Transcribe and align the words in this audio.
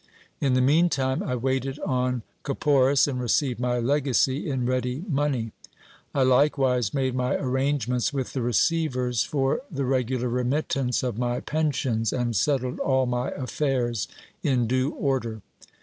In 0.39 0.55
the 0.55 0.61
mean 0.61 0.89
time, 0.89 1.21
I 1.21 1.35
waited 1.35 1.77
on 1.81 2.23
Ca 2.41 2.55
poris, 2.55 3.07
and 3.07 3.21
received 3.21 3.59
my 3.59 3.77
legacy 3.77 4.49
in 4.49 4.65
ready 4.65 5.03
money. 5.07 5.51
I 6.15 6.23
likewise 6.23 6.91
made 6.91 7.13
my 7.13 7.35
arrange 7.35 7.87
ments 7.87 8.11
with 8.11 8.33
the 8.33 8.41
receivers 8.41 9.21
for 9.21 9.61
the 9.69 9.85
regular 9.85 10.27
remittance 10.27 11.03
of 11.03 11.19
my 11.19 11.39
pensions, 11.39 12.11
and 12.11 12.35
settled 12.35 12.79
all 12.79 13.05
my 13.05 13.29
affairs 13.29 14.07
in 14.41 14.65
due 14.65 14.89
order. 14.89 15.43